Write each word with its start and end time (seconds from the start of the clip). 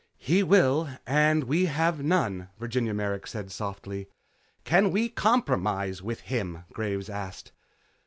"He 0.17 0.41
will. 0.41 0.89
And 1.05 1.43
we 1.43 1.67
have 1.67 2.03
none," 2.03 2.49
Virginia 2.57 2.91
Merrick 2.91 3.27
said 3.27 3.51
softly. 3.51 4.09
"Can 4.63 4.89
we 4.89 5.09
compromise 5.09 6.01
with 6.01 6.21
him?" 6.21 6.63
Graves 6.73 7.07
asked. 7.07 7.51